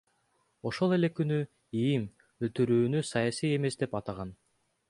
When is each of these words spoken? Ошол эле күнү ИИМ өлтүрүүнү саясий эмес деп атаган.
Ошол 0.69 0.95
эле 0.97 1.09
күнү 1.19 1.37
ИИМ 1.83 2.07
өлтүрүүнү 2.47 3.07
саясий 3.13 3.55
эмес 3.59 3.81
деп 3.83 3.99
атаган. 4.01 4.35